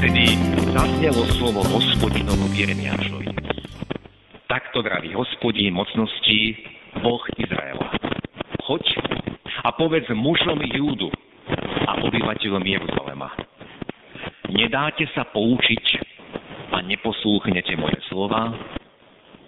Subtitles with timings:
[0.00, 0.32] Vtedy
[0.72, 3.36] zaznelo slovo hospodinovo Jeremiášovi.
[4.48, 6.56] Takto vraví hospodín mocností,
[7.04, 8.00] Boh Izraela.
[8.64, 8.80] Choď
[9.60, 11.12] a povedz mužom Júdu,
[11.84, 13.28] a obyvateľom Jeruzalema.
[14.48, 15.84] Nedáte sa poučiť
[16.72, 18.56] a neposlúchnete moje slova,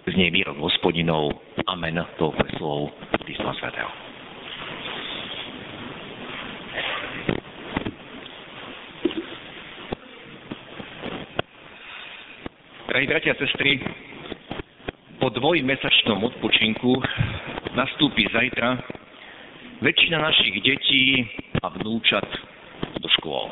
[0.05, 1.33] znie výrok hospodinov.
[1.65, 1.97] Amen.
[2.21, 2.93] Toľko slov
[3.25, 4.12] písma svätého.
[12.93, 13.81] Drahí bratia a sestry,
[15.17, 16.93] po dvojmesačnom odpočinku
[17.73, 18.77] nastúpi zajtra
[19.81, 21.25] väčšina našich detí
[21.57, 22.21] a vnúčat
[23.01, 23.49] do škôl.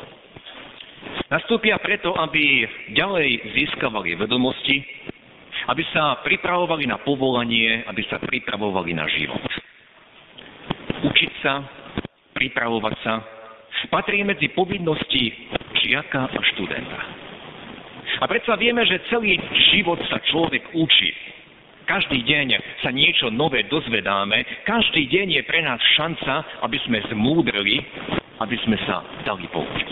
[1.34, 4.78] Nastúpia preto, aby ďalej získavali vedomosti,
[5.74, 9.42] aby sa pripravovali na povolanie, aby sa pripravovali na život.
[11.02, 11.66] Učiť sa,
[12.38, 13.26] pripravovať sa,
[13.90, 15.34] patrí medzi povinnosti
[15.82, 17.11] žiaka a študenta.
[18.22, 19.42] A predsa vieme, že celý
[19.74, 21.10] život sa človek učí.
[21.90, 22.48] Každý deň
[22.86, 27.82] sa niečo nové dozvedáme, každý deň je pre nás šanca, aby sme zmúdrili,
[28.38, 29.92] aby sme sa dali poučiť.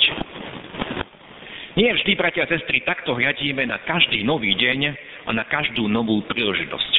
[1.73, 4.79] Nie vždy, bratia a sestry, takto hľadíme na každý nový deň
[5.25, 6.93] a na každú novú príležitosť.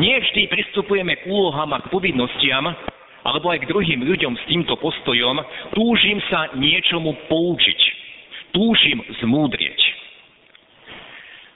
[0.00, 2.72] Nie vždy pristupujeme k úlohám a k povinnostiam,
[3.20, 5.44] alebo aj k druhým ľuďom s týmto postojom,
[5.76, 7.80] túžim sa niečomu poučiť,
[8.56, 9.83] túžim zmúdrieť.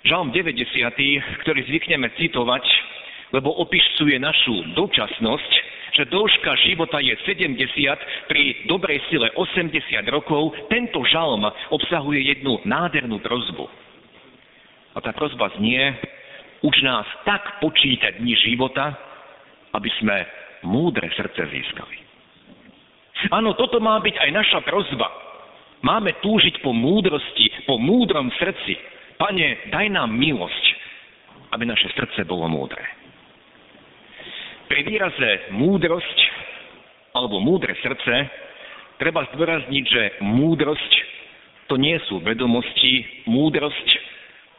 [0.07, 2.65] Žalm 90., ktorý zvykneme citovať,
[3.35, 5.53] lebo opisuje našu dočasnosť,
[5.99, 9.75] že dĺžka života je 70, pri dobrej sile 80
[10.15, 11.43] rokov, tento žalm
[11.75, 13.67] obsahuje jednu nádhernú prozbu.
[14.95, 15.99] A tá prozba znie,
[16.63, 18.95] uč nás tak počítať dni života,
[19.75, 20.17] aby sme
[20.63, 21.97] múdre srdce získali.
[23.35, 25.11] Áno, toto má byť aj naša prozba.
[25.83, 28.79] Máme túžiť po múdrosti, po múdrom srdci,
[29.19, 30.65] Pane, daj nám milosť,
[31.51, 32.87] aby naše srdce bolo múdre.
[34.71, 36.19] Pri výraze múdrosť
[37.19, 38.15] alebo múdre srdce
[39.03, 40.93] treba zdôrazniť, že múdrosť
[41.67, 43.89] to nie sú vedomosti, múdrosť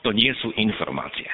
[0.04, 1.28] to nie sú informácie.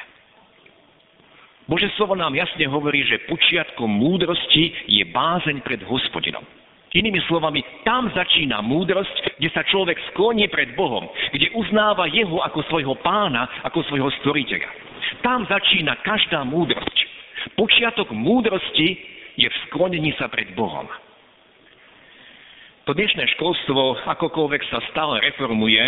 [1.65, 6.45] Bože slovo nám jasne hovorí, že počiatkom múdrosti je bázeň pred hospodinom.
[6.95, 12.63] Inými slovami, tam začína múdrosť, kde sa človek skloní pred Bohom, kde uznáva Jeho ako
[12.71, 14.69] svojho pána, ako svojho stvoriteľa.
[15.19, 16.97] Tam začína každá múdrosť.
[17.59, 18.95] Počiatok múdrosti
[19.35, 20.87] je v sklonení sa pred Bohom.
[22.87, 25.83] To dnešné školstvo akokoľvek sa stále reformuje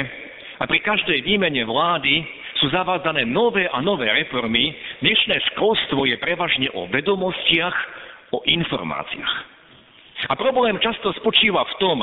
[0.59, 2.25] a pri každej výmene vlády
[2.59, 4.75] sú zavádzané nové a nové reformy.
[4.99, 7.77] Dnešné školstvo je prevažne o vedomostiach,
[8.33, 9.56] o informáciách.
[10.25, 12.01] A problém často spočíva v tom,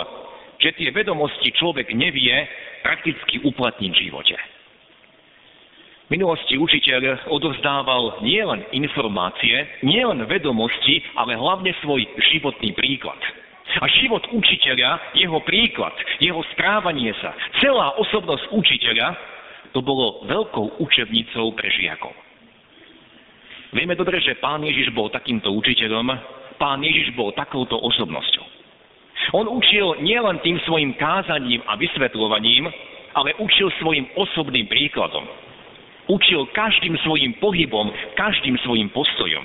[0.63, 2.47] že tie vedomosti človek nevie
[2.87, 4.37] prakticky uplatniť v živote.
[6.05, 13.19] V minulosti učiteľ odovzdával nielen informácie, nielen vedomosti, ale hlavne svoj životný príklad.
[13.81, 19.17] A život učiteľa, jeho príklad, jeho správanie sa, celá osobnosť učiteľa,
[19.73, 22.15] to bolo veľkou učebnicou pre žiakov.
[23.75, 26.07] Vieme dobre, že pán Ježiš bol takýmto učiteľom,
[26.57, 28.47] pán Ježiš bol takouto osobnosťou.
[29.33, 32.69] On učil nielen tým svojim kázaním a vysvetľovaním,
[33.15, 35.25] ale učil svojim osobným príkladom.
[36.11, 37.89] Učil každým svojim pohybom,
[38.19, 39.45] každým svojim postojom.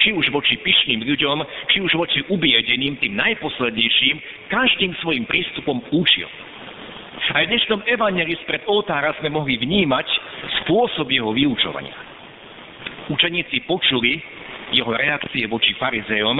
[0.00, 1.44] Či už voči pyšným ľuďom,
[1.74, 4.16] či už voči ubiedeným, tým najposlednejším,
[4.48, 6.30] každým svojim prístupom učil.
[7.34, 10.06] Aj v dnešnom evangelii spred oltára sme mohli vnímať
[10.64, 11.92] spôsob jeho vyučovania.
[13.12, 14.22] Učeníci počuli,
[14.72, 16.38] jeho reakcie voči farizejom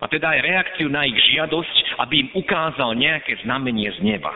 [0.00, 4.34] a teda aj reakciu na ich žiadosť, aby im ukázal nejaké znamenie z neba.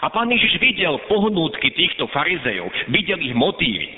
[0.00, 3.92] A pán Ježiš videl pohnútky týchto farizejov, videl ich motívy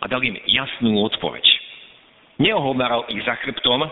[0.00, 1.44] a dal im jasnú odpoveď.
[2.40, 3.84] Neohováral ich za chrbtom,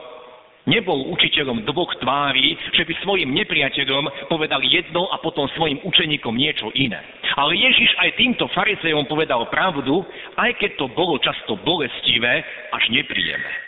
[0.70, 6.72] nebol učiteľom dvoch tvárí, že by svojim nepriateľom povedal jedno a potom svojim učeníkom niečo
[6.72, 7.02] iné.
[7.36, 10.06] Ale Ježiš aj týmto farizejom povedal pravdu,
[10.40, 12.40] aj keď to bolo často bolestivé
[12.72, 13.65] až nepríjemné.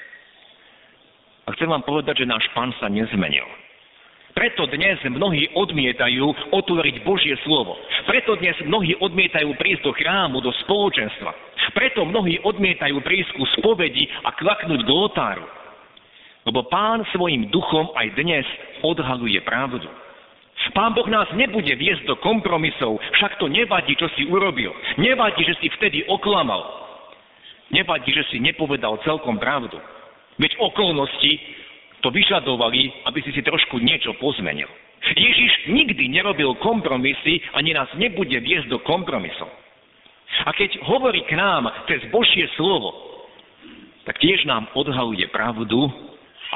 [1.48, 3.48] A chcem vám povedať, že náš pán sa nezmenil.
[4.36, 7.80] Preto dnes mnohí odmietajú otvoriť Božie slovo.
[8.04, 11.32] Preto dnes mnohí odmietajú prísť do chrámu, do spoločenstva.
[11.72, 15.48] Preto mnohí odmietajú prísť ku spovedi a klaknúť do otáru.
[16.44, 18.44] Lebo pán svojim duchom aj dnes
[18.84, 19.88] odhaluje pravdu.
[20.76, 24.70] Pán Boh nás nebude viesť do kompromisov, však to nevadí, čo si urobil.
[25.00, 26.60] Nevadí, že si vtedy oklamal.
[27.72, 29.80] Nevadí, že si nepovedal celkom pravdu.
[30.38, 31.32] Veď okolnosti
[32.00, 34.70] to vyžadovali, aby si si trošku niečo pozmenil.
[35.02, 39.50] Ježiš nikdy nerobil kompromisy, ani nás nebude viesť do kompromisov.
[40.46, 42.94] A keď hovorí k nám cez Božie slovo,
[44.06, 45.90] tak tiež nám odhaluje pravdu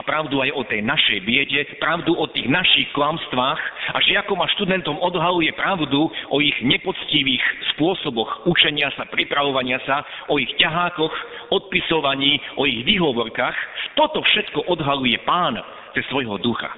[0.03, 3.61] pravdu aj o tej našej biede, pravdu o tých našich klamstvách
[3.95, 7.43] a žiakom a študentom odhaluje pravdu o ich nepoctivých
[7.75, 11.15] spôsoboch učenia sa, pripravovania sa, o ich ťahákoch,
[11.51, 13.57] odpisovaní, o ich výhovorkách.
[13.99, 15.59] Toto všetko odhaluje pán
[15.95, 16.71] cez svojho ducha.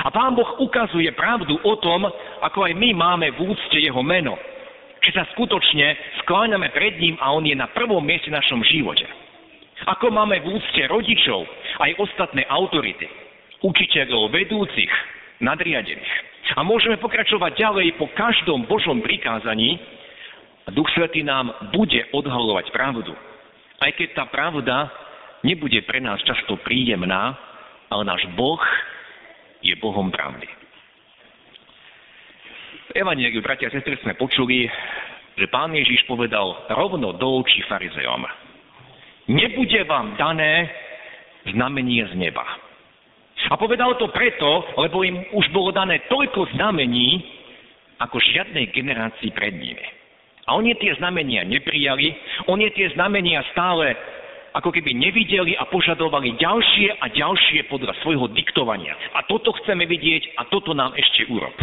[0.00, 2.06] A pán Boh ukazuje pravdu o tom,
[2.40, 4.38] ako aj my máme v úcte jeho meno.
[5.00, 9.08] Či sa skutočne skláňame pred ním a on je na prvom mieste v našom živote.
[9.88, 11.48] Ako máme v úcte rodičov,
[11.80, 13.08] aj ostatné autority,
[13.64, 14.92] učiteľov, vedúcich,
[15.40, 16.14] nadriadených.
[16.56, 19.80] A môžeme pokračovať ďalej po každom Božom prikázaní
[20.66, 23.16] a Duch Svetý nám bude odhalovať pravdu.
[23.80, 24.92] Aj keď tá pravda
[25.40, 27.36] nebude pre nás často príjemná,
[27.88, 28.60] ale náš Boh
[29.64, 30.48] je Bohom pravdy.
[32.90, 34.66] V Evangeliu, bratia a sestry, sme počuli,
[35.38, 38.26] že pán Ježiš povedal rovno do očí farizejom
[39.30, 40.66] nebude vám dané
[41.48, 42.44] znamenie z neba.
[43.48, 47.24] A povedal to preto, lebo im už bolo dané toľko znamení,
[48.00, 49.86] ako žiadnej generácii pred nimi.
[50.48, 52.16] A oni tie znamenia neprijali,
[52.48, 53.92] oni tie znamenia stále
[54.50, 58.98] ako keby nevideli a požadovali ďalšie a ďalšie podľa svojho diktovania.
[59.14, 61.54] A toto chceme vidieť a toto nám ešte urob.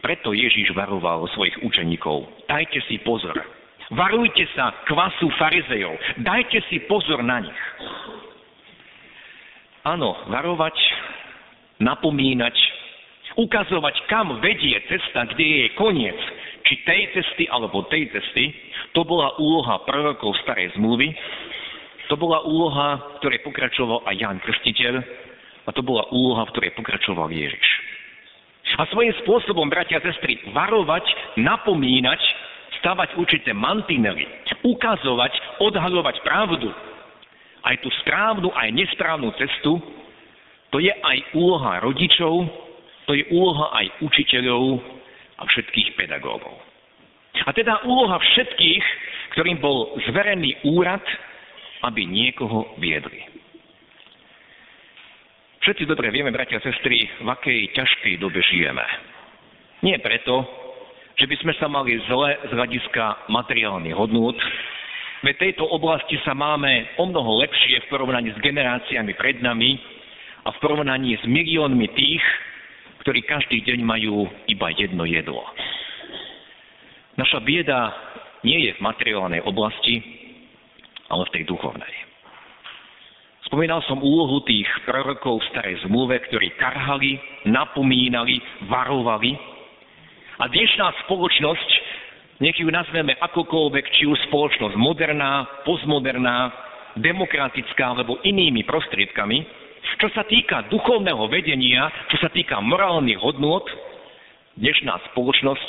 [0.00, 2.48] Preto Ježíš varoval svojich učeníkov.
[2.48, 3.36] Dajte si pozor.
[3.90, 5.98] Varujte sa kvasu farizejov.
[6.22, 7.60] Dajte si pozor na nich.
[9.82, 10.76] Áno, varovať,
[11.82, 12.54] napomínať,
[13.34, 16.18] ukazovať, kam vedie cesta, kde je koniec,
[16.68, 18.54] či tej cesty alebo tej cesty,
[18.94, 21.10] to bola úloha prorokov starej zmluvy,
[22.06, 24.94] to bola úloha, ktorej pokračoval aj Jan Krstiteľ
[25.66, 27.68] a to bola úloha, v ktorej pokračoval Ježiš.
[28.78, 31.02] A svojím spôsobom, bratia a sestry, varovať,
[31.42, 32.20] napomínať,
[32.80, 34.26] stavať určité mantinely,
[34.64, 36.68] ukazovať, odhalovať pravdu,
[37.60, 39.76] aj tú správnu, aj nesprávnu cestu,
[40.72, 42.48] to je aj úloha rodičov,
[43.04, 44.80] to je úloha aj učiteľov
[45.38, 46.56] a všetkých pedagógov.
[47.46, 48.84] A teda úloha všetkých,
[49.36, 51.02] ktorým bol zverený úrad,
[51.84, 53.24] aby niekoho viedli.
[55.60, 58.84] Všetci dobre vieme, bratia a sestry, v akej ťažkej dobe žijeme.
[59.84, 60.59] Nie preto,
[61.20, 64.32] že by sme sa mali zle z hľadiska materiálnych hodnôt.
[65.20, 69.76] V tejto oblasti sa máme o mnoho lepšie v porovnaní s generáciami pred nami
[70.40, 72.24] a v porovnaní s miliónmi tých,
[73.04, 75.44] ktorí každý deň majú iba jedno jedlo.
[77.20, 77.92] Naša bieda
[78.40, 80.00] nie je v materiálnej oblasti,
[81.12, 81.94] ale v tej duchovnej.
[83.44, 88.40] Spomínal som úlohu tých prorokov v starej zmluve, ktorí karhali, napomínali,
[88.72, 89.59] varovali,
[90.40, 91.70] a dnešná spoločnosť,
[92.40, 96.48] nech ju nazveme akokoľvek, či už spoločnosť moderná, postmoderná,
[96.96, 99.44] demokratická alebo inými prostriedkami,
[100.00, 103.68] čo sa týka duchovného vedenia, čo sa týka morálnych hodnôt,
[104.56, 105.68] dnešná spoločnosť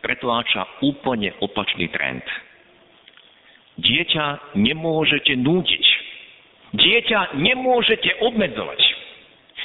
[0.00, 2.24] pretláča úplne opačný trend.
[3.76, 5.84] Dieťa nemôžete nútiť.
[6.72, 8.80] Dieťa nemôžete obmedzovať.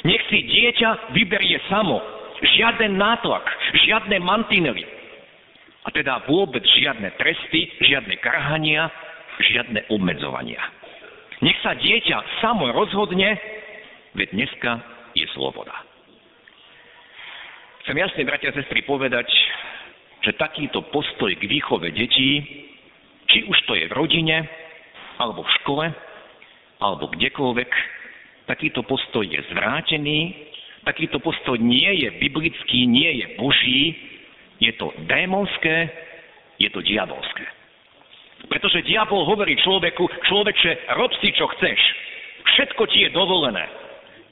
[0.04, 2.21] Nech si dieťa vyberie samo.
[2.42, 3.46] Žiaden nátlak,
[3.86, 4.82] žiadne mantinely.
[5.82, 8.90] A teda vôbec žiadne tresty, žiadne karhania,
[9.38, 10.62] žiadne obmedzovania.
[11.42, 13.34] Nech sa dieťa samo rozhodne,
[14.14, 14.78] veď dneska
[15.18, 15.74] je sloboda.
[17.82, 19.26] Chcem jasne, bratia a sestry, povedať,
[20.22, 22.38] že takýto postoj k výchove detí,
[23.26, 24.46] či už to je v rodine,
[25.18, 25.86] alebo v škole,
[26.78, 27.70] alebo kdekoľvek,
[28.46, 30.51] takýto postoj je zvrátený,
[30.82, 33.94] Takýto postoj nie je biblický, nie je boží,
[34.58, 35.90] je to démonské,
[36.58, 37.46] je to diabolské.
[38.50, 41.78] Pretože diabol hovorí človeku, človeče, rob si, čo chceš.
[42.42, 43.62] Všetko ti je dovolené.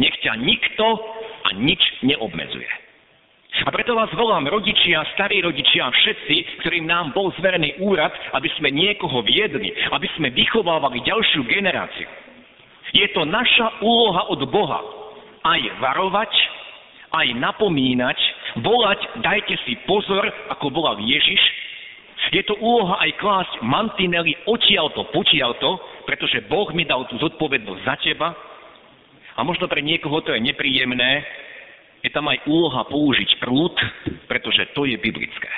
[0.03, 0.87] Nech ťa nikto
[1.47, 2.71] a nič neobmedzuje.
[3.67, 8.71] A preto vás volám rodičia, starí rodičia, všetci, ktorým nám bol zverený úrad, aby sme
[8.71, 12.07] niekoho viedli, aby sme vychovávali ďalšiu generáciu.
[12.95, 14.81] Je to naša úloha od Boha,
[15.45, 16.33] aj varovať,
[17.11, 18.19] aj napomínať,
[18.63, 21.43] volať, dajte si pozor, ako volal Ježiš,
[22.31, 27.97] Je to úloha aj klásť mantinely odtiaľto, potiaľto, pretože Boh mi dal tú zodpovednosť za
[27.97, 28.37] teba.
[29.35, 31.25] A možno pre niekoho to je nepríjemné,
[32.05, 33.73] je tam aj úloha použiť prúd,
[34.29, 35.49] pretože to je biblické.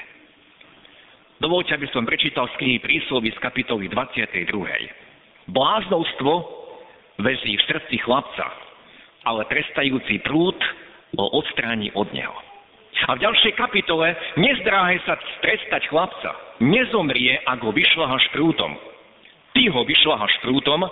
[1.42, 4.54] Dovolte, aby som prečítal z knihy príslovy z kapitoly 22.
[5.50, 6.32] Bláznovstvo
[7.18, 8.46] vezí v srdci chlapca,
[9.22, 10.58] ale trestajúci prúd
[11.18, 12.34] ho odstráni od neho.
[13.08, 16.30] A v ďalšej kapitole nezdráhaj sa trestať chlapca.
[16.62, 18.78] Nezomrie, ak ho vyšľahaš prútom.
[19.52, 20.86] Ty ho vyšľahaš prútom,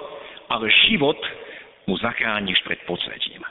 [0.50, 1.18] ale život
[1.86, 3.46] mu zachrániš pred podsvetím.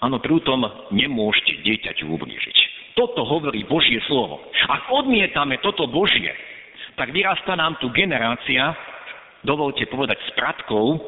[0.00, 2.58] Áno, prútom nemôžete dieťaťu ublížiť.
[2.96, 4.40] Toto hovorí Božie slovo.
[4.70, 6.32] Ak odmietame toto Božie,
[6.96, 8.72] tak vyrastá nám tu generácia,
[9.44, 11.00] dovolte povedať, spratkov,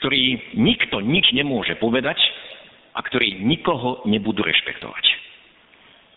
[0.00, 2.16] ktorí nikto nič nemôže povedať
[2.96, 5.04] a ktorí nikoho nebudú rešpektovať.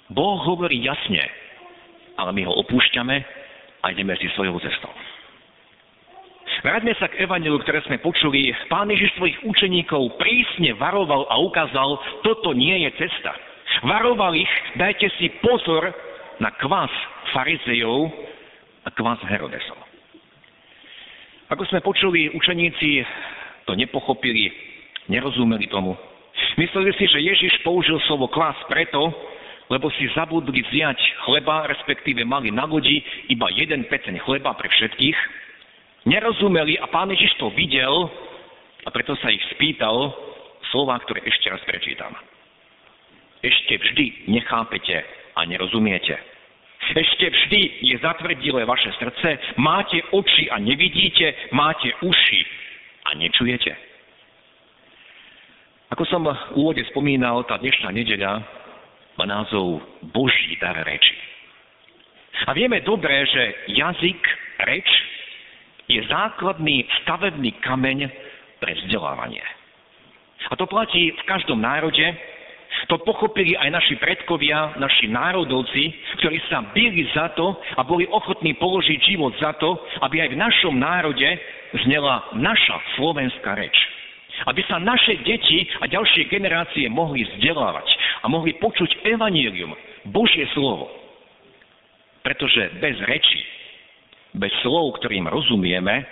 [0.09, 1.21] Boh hovorí jasne,
[2.17, 3.17] ale my ho opúšťame
[3.83, 4.91] a ideme si svojou cestou.
[6.59, 8.51] Vráťme sa k evanilu, ktoré sme počuli.
[8.67, 13.31] Pán Ježiš svojich učeníkov prísne varoval a ukázal, toto nie je cesta.
[13.87, 15.87] Varoval ich, dajte si pozor
[16.43, 16.91] na kvás
[17.31, 18.11] farizejov
[18.83, 19.79] a kvás Herodesov.
[21.49, 23.07] Ako sme počuli, učeníci
[23.69, 24.49] to nepochopili,
[25.13, 25.93] nerozumeli tomu.
[26.57, 29.13] Mysleli si, že Ježiš použil slovo kvás preto,
[29.69, 30.97] lebo si zabudli vziať
[31.29, 35.17] chleba, respektíve mali na lodi iba jeden peceň chleba pre všetkých.
[36.09, 38.09] Nerozumeli a pán Ježiš to videl
[38.81, 40.09] a preto sa ich spýtal
[40.73, 42.17] slova, ktoré ešte raz prečítam.
[43.45, 45.05] Ešte vždy nechápete
[45.37, 46.17] a nerozumiete.
[46.89, 52.41] Ešte vždy je zatvrdilé vaše srdce, máte oči a nevidíte, máte uši
[53.05, 53.71] a nečujete.
[55.89, 58.45] Ako som v úvode spomínal, tá dnešná nedeľa
[59.17, 59.81] má názov
[60.13, 61.17] Boží dar reči.
[62.47, 64.21] A vieme dobre, že jazyk,
[64.63, 64.87] reč
[65.89, 67.99] je základný stavebný kameň
[68.61, 69.43] pre vzdelávanie.
[70.47, 72.05] A to platí v každom národe,
[72.87, 78.53] to pochopili aj naši predkovia, naši národovci, ktorí sa byli za to a boli ochotní
[78.57, 81.27] položiť život za to, aby aj v našom národe
[81.85, 83.73] znela naša slovenská reč.
[84.47, 87.87] Aby sa naše deti a ďalšie generácie mohli vzdelávať
[88.23, 89.75] a mohli počuť evanílium,
[90.07, 90.87] Božie slovo.
[92.23, 93.41] Pretože bez reči,
[94.37, 96.05] bez slov, ktorým rozumieme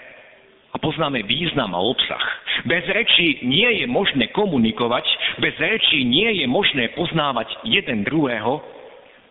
[0.73, 2.25] a poznáme význam a obsah,
[2.65, 5.05] bez reči nie je možné komunikovať,
[5.43, 8.63] bez reči nie je možné poznávať jeden druhého,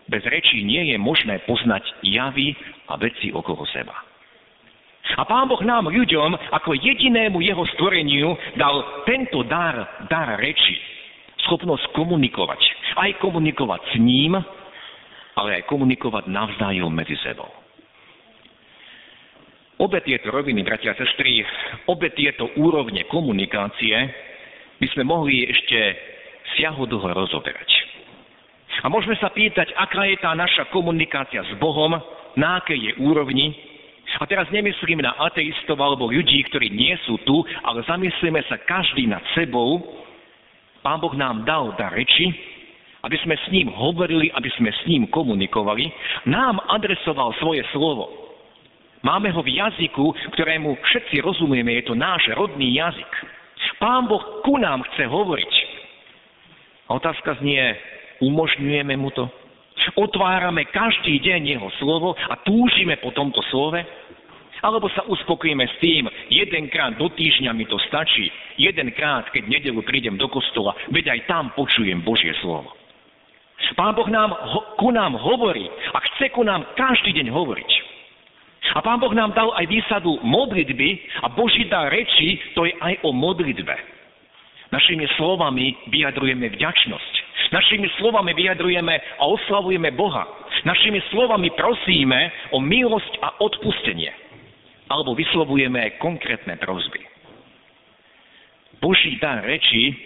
[0.06, 2.54] bez rečí nie je možné poznať javy
[2.86, 3.94] a veci okolo seba.
[5.14, 10.78] A Pán Boh nám ľuďom ako jedinému jeho stvoreniu dal tento dar, dar reči.
[11.46, 12.58] Schopnosť komunikovať.
[12.98, 14.34] Aj komunikovať s ním,
[15.38, 17.46] ale aj komunikovať navzájom medzi sebou.
[19.76, 21.44] Obe tieto roviny, bratia a sestry,
[21.84, 23.92] obe tieto úrovne komunikácie
[24.80, 25.76] by sme mohli ešte
[26.56, 27.68] siahodlho rozoberať.
[28.84, 31.92] A môžeme sa pýtať, aká je tá naša komunikácia s Bohom,
[32.36, 33.52] na akej je úrovni,
[34.16, 39.10] a teraz nemyslím na ateistov alebo ľudí, ktorí nie sú tu, ale zamyslíme sa každý
[39.10, 39.82] nad sebou.
[40.80, 42.32] Pán Boh nám dal dar reči,
[43.02, 45.90] aby sme s ním hovorili, aby sme s ním komunikovali.
[46.30, 48.25] Nám adresoval svoje slovo.
[49.04, 53.12] Máme ho v jazyku, ktorému všetci rozumieme, je to náš rodný jazyk.
[53.76, 55.52] Pán Boh ku nám chce hovoriť.
[56.88, 57.76] A otázka znie,
[58.24, 59.28] umožňujeme mu to?
[60.00, 63.78] Otvárame každý deň jeho slovo a túžime po tomto slove?
[64.64, 70.16] Alebo sa uspokojíme s tým, jedenkrát do týždňa mi to stačí, jedenkrát, keď nedelu prídem
[70.16, 72.72] do kostola, veď aj tam počujem Božie slovo.
[73.76, 74.32] Pán Boh nám,
[74.80, 77.70] ku nám hovorí a chce ku nám každý deň hovoriť.
[78.76, 83.00] A Pán Boh nám dal aj výsadu modlitby a Boží dar reči, to je aj
[83.08, 83.72] o modlitbe.
[84.68, 87.12] Našimi slovami vyjadrujeme vďačnosť.
[87.56, 90.28] Našimi slovami vyjadrujeme a oslavujeme Boha.
[90.68, 94.12] Našimi slovami prosíme o milosť a odpustenie
[94.86, 97.02] alebo vyslovujeme konkrétne prozby.
[98.78, 99.96] Boží dar reči,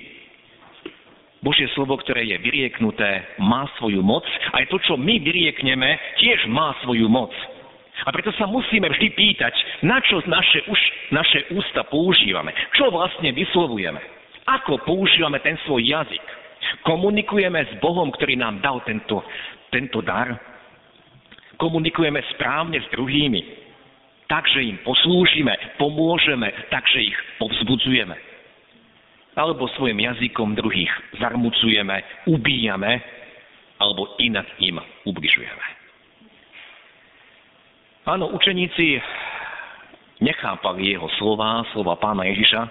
[1.41, 4.25] Božie slovo, ktoré je vyrieknuté, má svoju moc.
[4.53, 7.33] Aj to, čo my vyriekneme, tiež má svoju moc.
[8.05, 9.55] A preto sa musíme vždy pýtať,
[9.85, 10.81] na čo naše, už,
[11.13, 12.53] naše ústa používame.
[12.73, 14.01] Čo vlastne vyslovujeme.
[14.49, 16.25] Ako používame ten svoj jazyk.
[16.85, 19.21] Komunikujeme s Bohom, ktorý nám dal tento,
[19.69, 20.37] tento dar.
[21.61, 23.71] Komunikujeme správne s druhými
[24.31, 28.15] takže im poslúžime, pomôžeme, takže ich povzbudzujeme.
[29.35, 33.03] Alebo svojim jazykom druhých zarmucujeme, ubíjame,
[33.83, 35.80] alebo inak im ubližujeme.
[38.11, 38.99] Áno, učeníci
[40.19, 42.63] nechápali jeho slova, slova pána Ježiša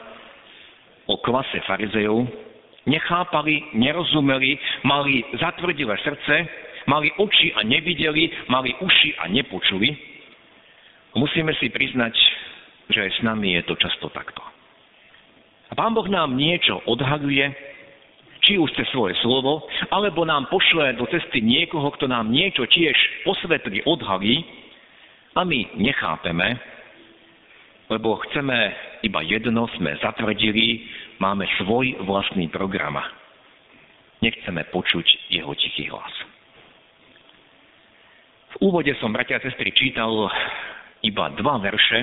[1.08, 2.27] o kvase farizejov,
[2.84, 6.36] nechápali, nerozumeli, mali zatvrdilé srdce,
[6.91, 9.96] mali oči a nevideli, mali uši a nepočuli.
[11.15, 12.19] Musíme si priznať,
[12.91, 14.43] že aj s nami je to často takto.
[15.72, 17.48] A Pán Boh nám niečo odhaduje,
[18.43, 23.24] či už cez svoje slovo, alebo nám pošle do cesty niekoho, kto nám niečo tiež
[23.24, 24.59] posvetlí, odhalí
[25.36, 26.58] a my nechápeme,
[27.90, 28.58] lebo chceme
[29.02, 30.86] iba jedno, sme zatvrdili,
[31.18, 33.02] máme svoj vlastný program.
[34.22, 36.14] Nechceme počuť jeho tichý hlas.
[38.50, 40.12] V úvode som, bratia a sestry, čítal
[41.06, 42.00] iba dva verše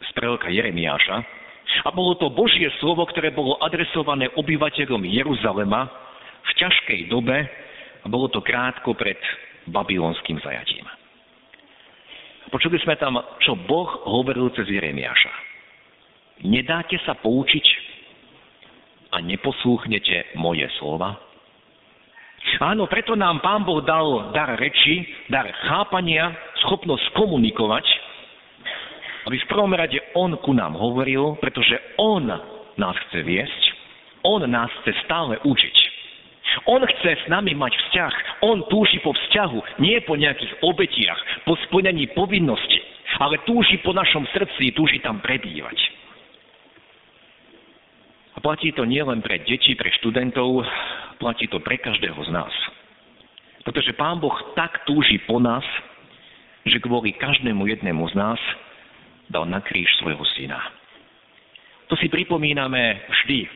[0.00, 1.40] z proroka Jeremiáša,
[1.86, 5.86] a bolo to Božie slovo, ktoré bolo adresované obyvateľom Jeruzalema
[6.42, 7.46] v ťažkej dobe
[8.02, 9.18] a bolo to krátko pred
[9.70, 10.82] babylonským zajatím.
[12.50, 13.14] Počuli sme tam,
[13.46, 15.30] čo Boh hovoril cez Jeremiáša.
[16.50, 17.66] Nedáte sa poučiť
[19.14, 21.14] a neposlúchnete moje slova?
[22.58, 26.34] Áno, preto nám Pán Boh dal dar reči, dar chápania,
[26.66, 27.86] schopnosť komunikovať,
[29.28, 32.24] aby v prvom rade On ku nám hovoril, pretože On
[32.80, 33.62] nás chce viesť,
[34.24, 35.76] On nás chce stále učiť.
[36.70, 38.14] On chce s nami mať vzťah,
[38.46, 42.78] On túži po vzťahu, nie po nejakých obetiach, po splnení povinnosti,
[43.18, 45.74] ale túži po našom srdci, túži tam prebývať.
[48.38, 50.62] A platí to nielen pre deti, pre študentov,
[51.18, 52.54] platí to pre každého z nás.
[53.66, 55.66] Pretože Pán Boh tak túži po nás,
[56.62, 58.40] že kvôli každému jednému z nás
[59.26, 60.62] dal na kríž svojho syna.
[61.90, 63.50] To si pripomíname vždy.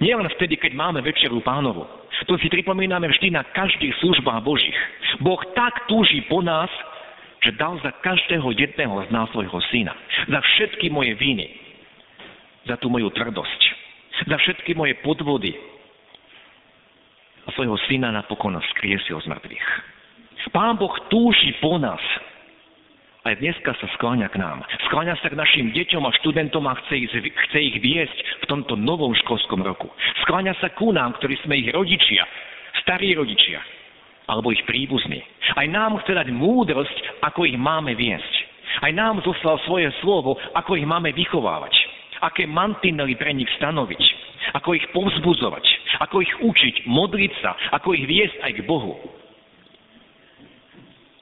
[0.00, 1.84] Nie len vtedy, keď máme večeru pánovu.
[2.24, 4.78] To si pripomíname vždy na každých službách Božích.
[5.20, 6.72] Boh tak túži po nás,
[7.44, 9.92] že dal za každého jedného z nás svojho syna.
[10.24, 11.52] Za všetky moje viny.
[12.64, 13.60] Za tú moju tvrdosť.
[14.24, 15.52] Za všetky moje podvody.
[17.46, 19.68] A svojho syna napokon skriesil z mŕtvych.
[20.56, 22.00] Pán Boh túži po nás,
[23.26, 24.62] aj dneska sa skláňa k nám.
[24.86, 28.78] Skláňa sa k našim deťom a študentom a chce ich, chce ich viesť v tomto
[28.78, 29.90] novom školskom roku.
[30.22, 32.22] Skláňa sa ku nám, ktorí sme ich rodičia,
[32.86, 33.58] starí rodičia,
[34.30, 35.18] alebo ich príbuzní.
[35.58, 38.34] Aj nám chce dať múdrosť, ako ich máme viesť.
[38.86, 41.74] Aj nám zoslal svoje slovo, ako ich máme vychovávať.
[42.22, 44.02] Aké mantinely pre nich stanoviť.
[44.54, 45.64] Ako ich povzbudzovať.
[46.06, 47.58] Ako ich učiť, modliť sa.
[47.74, 48.94] Ako ich viesť aj k Bohu.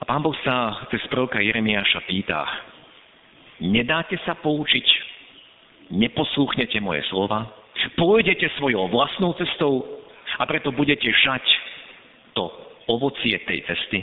[0.01, 2.43] A pán Boh sa cez proroka Jeremiáša pýta,
[3.63, 4.87] nedáte sa poučiť,
[5.95, 7.47] neposlúchnete moje slova,
[7.95, 9.87] pôjdete svojou vlastnou cestou
[10.39, 11.45] a preto budete žať
[12.35, 12.51] to
[12.91, 14.03] ovocie tej cesty.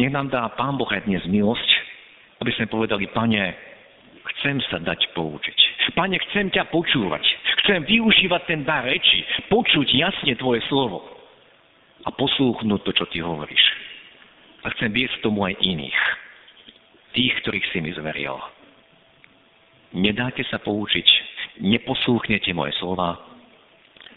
[0.00, 1.68] Nech nám dá Pán Boh aj dnes milosť,
[2.40, 3.52] aby sme povedali, Pane,
[4.34, 5.58] chcem sa dať poučiť.
[5.92, 7.22] Pane, chcem ťa počúvať.
[7.62, 11.04] Chcem využívať ten dar reči, počuť jasne Tvoje slovo
[12.02, 13.81] a poslúchnuť to, čo Ty hovoríš.
[14.62, 16.00] A chcem viesť tomu aj iných.
[17.12, 18.38] Tých, ktorých si mi zveril.
[19.92, 21.08] Nedáte sa poučiť,
[21.60, 23.20] neposlúchnete moje slova,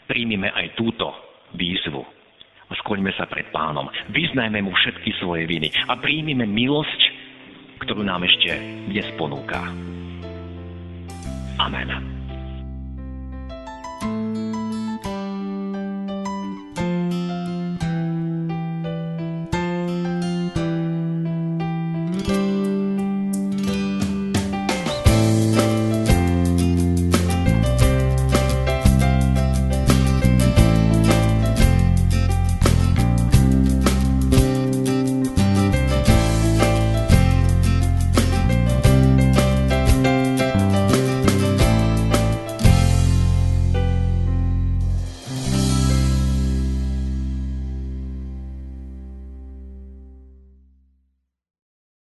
[0.08, 1.12] príjmime aj túto
[1.51, 1.99] výzvu
[2.71, 3.91] a skloňme sa pred pánom.
[4.15, 7.01] Vyznajme mu všetky svoje viny a príjmime milosť,
[7.84, 8.55] ktorú nám ešte
[8.88, 9.60] dnes ponúka.
[11.60, 12.14] Amen.